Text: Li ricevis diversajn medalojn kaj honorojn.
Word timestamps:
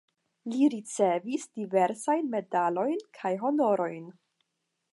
Li 0.51 0.69
ricevis 0.73 1.45
diversajn 1.59 2.31
medalojn 2.37 3.05
kaj 3.19 3.33
honorojn. 3.45 4.09